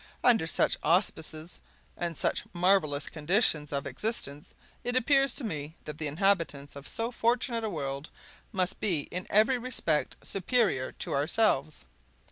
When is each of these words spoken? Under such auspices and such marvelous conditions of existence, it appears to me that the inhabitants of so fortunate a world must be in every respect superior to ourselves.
Under 0.23 0.47
such 0.47 0.79
auspices 0.81 1.59
and 1.95 2.17
such 2.17 2.43
marvelous 2.53 3.07
conditions 3.07 3.71
of 3.71 3.85
existence, 3.85 4.55
it 4.83 4.95
appears 4.95 5.35
to 5.35 5.43
me 5.43 5.75
that 5.85 5.99
the 5.99 6.07
inhabitants 6.07 6.75
of 6.75 6.87
so 6.87 7.11
fortunate 7.11 7.63
a 7.63 7.69
world 7.69 8.09
must 8.51 8.79
be 8.79 9.01
in 9.11 9.27
every 9.29 9.59
respect 9.59 10.15
superior 10.23 10.91
to 10.93 11.13
ourselves. 11.13 11.85